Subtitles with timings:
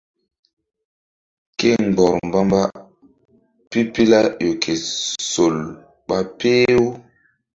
[1.59, 2.61] Ke mgbɔr mba-mba
[3.69, 4.73] pipila ƴo ke
[5.31, 5.55] sol
[6.07, 6.83] ɓa peh-u.